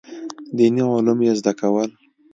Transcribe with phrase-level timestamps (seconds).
[0.57, 1.89] دیني علوم یې زده کول.